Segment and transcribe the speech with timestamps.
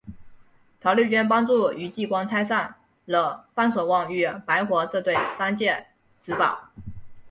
[0.79, 2.73] 陶莉娟帮助于继光拆散
[3.05, 5.89] 了范守望与白活这对商界
[6.25, 6.71] 孖宝。